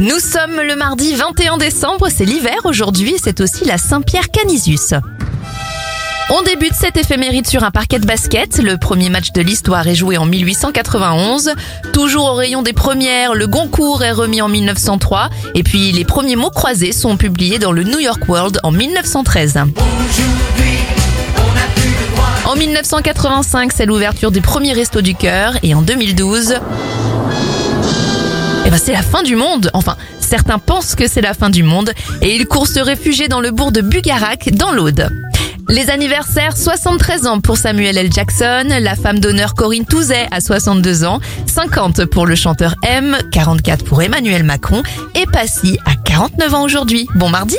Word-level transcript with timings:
Nous 0.00 0.18
sommes 0.18 0.60
le 0.60 0.74
mardi 0.74 1.14
21 1.14 1.56
décembre, 1.56 2.08
c'est 2.10 2.24
l'hiver 2.24 2.56
aujourd'hui 2.64 3.14
c'est 3.22 3.40
aussi 3.40 3.64
la 3.64 3.78
Saint-Pierre 3.78 4.30
Canisius. 4.30 4.92
On 6.30 6.42
débute 6.42 6.74
cette 6.74 6.96
éphéméride 6.96 7.46
sur 7.46 7.62
un 7.62 7.70
parquet 7.70 8.00
de 8.00 8.06
basket. 8.06 8.58
Le 8.58 8.76
premier 8.76 9.08
match 9.08 9.30
de 9.32 9.40
l'histoire 9.40 9.86
est 9.86 9.94
joué 9.94 10.16
en 10.16 10.24
1891. 10.24 11.52
Toujours 11.92 12.24
au 12.24 12.34
rayon 12.34 12.62
des 12.62 12.72
premières, 12.72 13.34
le 13.34 13.46
Goncourt 13.46 14.02
est 14.02 14.10
remis 14.10 14.42
en 14.42 14.48
1903. 14.48 15.28
Et 15.54 15.62
puis 15.62 15.92
les 15.92 16.04
premiers 16.04 16.36
mots 16.36 16.50
croisés 16.50 16.92
sont 16.92 17.16
publiés 17.16 17.58
dans 17.58 17.72
le 17.72 17.84
New 17.84 18.00
York 18.00 18.28
World 18.28 18.58
en 18.62 18.72
1913. 18.72 19.60
En 22.46 22.56
1985, 22.56 23.72
c'est 23.72 23.86
l'ouverture 23.86 24.30
du 24.30 24.40
premier 24.40 24.72
resto 24.72 25.02
du 25.02 25.14
cœur. 25.14 25.54
Et 25.62 25.74
en 25.74 25.82
2012, 25.82 26.54
eh 28.64 28.70
ben 28.70 28.78
c'est 28.82 28.92
la 28.92 29.02
fin 29.02 29.22
du 29.22 29.36
monde. 29.36 29.70
Enfin, 29.74 29.96
certains 30.20 30.58
pensent 30.58 30.94
que 30.94 31.06
c'est 31.06 31.20
la 31.20 31.34
fin 31.34 31.50
du 31.50 31.62
monde 31.62 31.92
et 32.22 32.34
ils 32.34 32.46
courent 32.46 32.66
se 32.66 32.80
réfugier 32.80 33.28
dans 33.28 33.40
le 33.40 33.50
bourg 33.50 33.72
de 33.72 33.80
Bugarac, 33.80 34.50
dans 34.52 34.72
l'Aude. 34.72 35.10
Les 35.68 35.88
anniversaires, 35.88 36.56
73 36.56 37.26
ans 37.26 37.40
pour 37.40 37.56
Samuel 37.56 37.96
L. 37.96 38.12
Jackson, 38.12 38.66
la 38.80 38.94
femme 38.96 39.18
d'honneur 39.18 39.54
Corinne 39.54 39.86
Touzet 39.86 40.28
à 40.30 40.40
62 40.40 41.04
ans, 41.04 41.20
50 41.46 42.04
pour 42.04 42.26
le 42.26 42.34
chanteur 42.34 42.74
M, 42.82 43.16
44 43.32 43.84
pour 43.84 44.02
Emmanuel 44.02 44.44
Macron 44.44 44.82
et 45.14 45.24
Passy 45.26 45.78
à 45.86 45.94
49 45.96 46.54
ans 46.54 46.62
aujourd'hui. 46.62 47.08
Bon 47.14 47.30
mardi 47.30 47.56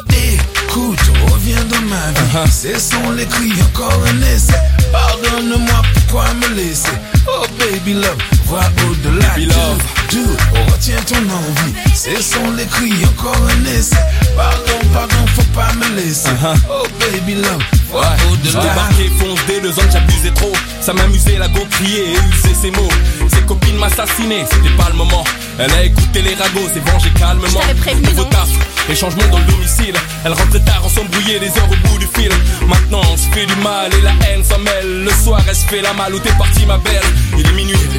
Écoute, 0.68 1.00
reviens 1.32 1.64
dans 1.70 1.82
ma 1.88 2.46
vie, 2.46 2.52
ce 2.52 2.78
sont 2.80 3.12
les 3.18 3.26
cris, 3.26 3.54
encore 3.62 4.00
un 4.08 4.22
essai. 4.36 4.54
Pardonne-moi, 4.92 5.82
pourquoi 5.94 6.26
me 6.36 6.56
laisser? 6.56 6.90
Oh 7.28 7.46
baby 7.58 7.94
love, 7.94 8.18
vois 8.46 8.62
au-delà. 8.88 9.30
Baby 9.36 9.46
love. 9.48 9.84
Do, 10.12 10.20
do, 10.20 10.65
ton 11.08 11.16
envie, 11.18 11.74
ce 11.94 12.22
sont 12.22 12.52
les 12.58 12.66
cris, 12.66 12.94
encore 13.06 13.36
un 13.36 13.66
essai. 13.66 13.96
Pardon, 14.36 14.80
pardon, 14.94 15.26
faut 15.36 15.42
pas 15.54 15.72
me 15.74 15.96
laisser. 15.96 16.30
Oh 16.70 16.84
baby 17.00 17.36
love, 17.36 17.62
Ouais, 17.94 18.02
je 18.18 18.34
au-delà. 18.58 18.62
débarquais, 18.70 19.12
fonce 19.20 19.40
dès 19.48 19.62
deux 19.62 19.72
ans 19.80 19.90
j'abusais 19.92 20.32
trop. 20.32 20.52
Ça 20.82 20.94
m'amusait 20.94 21.38
la 21.38 21.48
go 21.48 21.62
crier 21.72 22.10
et 22.10 22.14
user 22.14 22.54
ses 22.60 22.72
mots. 22.72 22.90
Ses 23.34 23.42
copines 23.42 23.78
m'assassinaient, 23.78 24.46
c'était 24.52 24.76
pas 24.76 24.90
le 24.90 24.96
moment. 24.96 25.24
Elle 25.60 25.72
a 25.72 25.84
écouté 25.84 26.22
les 26.22 26.36
ragots, 26.36 26.68
s'est 26.74 26.82
vengée 26.92 27.10
calmement. 27.18 27.48
Prévenu, 27.82 28.08
Nouveau 28.10 28.26
taf 28.26 28.50
et 28.90 28.96
changement 28.96 29.24
dans 29.32 29.40
le 29.40 29.46
domicile. 29.46 29.96
Elle 30.26 30.34
rentrait 30.34 30.60
tard, 30.60 30.82
on 30.84 30.90
s'embrouillait 30.90 31.40
des 31.40 31.48
heures 31.58 31.70
au 31.72 31.88
bout 31.88 31.98
du 31.98 32.08
fil. 32.08 32.32
Maintenant 32.68 33.02
on 33.12 33.18
se 33.18 33.28
fait 33.34 33.46
du 33.46 33.56
mal 33.58 33.92
et 33.94 34.02
la 34.02 34.12
haine 34.28 34.44
s'en 34.44 34.60
mêle. 34.60 35.04
Le 35.06 35.12
soir 35.24 35.42
elle 35.48 35.56
se 35.56 35.66
fait 35.66 35.82
la 35.82 35.94
malle 35.94 36.14
où 36.16 36.20
t'es 36.20 36.34
partie 36.34 36.66
ma 36.66 36.78
belle? 36.78 37.02
Il 37.38 37.50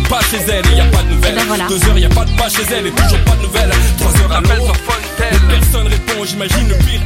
pas 0.08 0.20
chez 0.20 0.38
elle 0.48 0.66
et 0.72 0.76
y 0.76 0.80
a 0.80 0.84
pas 0.86 1.02
de 1.02 1.08
nouvelles. 1.14 1.34
Eh 1.34 1.38
ben 1.38 1.44
voilà. 1.46 1.66
Deux 1.66 1.84
heures, 1.88 1.98
y 1.98 2.04
a 2.04 2.08
pas 2.08 2.24
de 2.24 2.30
pas 2.36 2.48
chez 2.48 2.62
elle 2.72 2.86
et 2.86 2.90
toujours 2.90 3.20
pas 3.24 3.36
de 3.36 3.42
nouvelles. 3.42 3.70
Trois 3.98 4.20
heures, 4.20 4.32
appelle 4.32 4.62
sur 4.62 4.76
Fontaine. 4.76 5.40
Personne 5.48 5.86
répond, 5.88 6.24
j'imagine 6.24 6.68
le 6.68 6.76
pire. 6.76 7.00